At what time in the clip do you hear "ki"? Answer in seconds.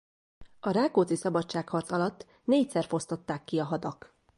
3.43-3.59